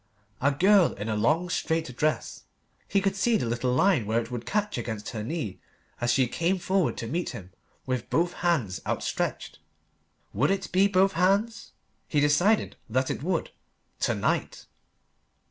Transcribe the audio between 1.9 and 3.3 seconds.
dress; he could